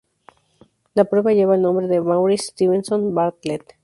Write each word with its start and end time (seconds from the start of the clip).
La 0.95 1.03
prueba 1.05 1.31
lleva 1.31 1.53
el 1.53 1.61
nombre 1.61 1.87
de 1.87 2.01
Maurice 2.01 2.45
Stevenson 2.47 3.13
Bartlett. 3.13 3.75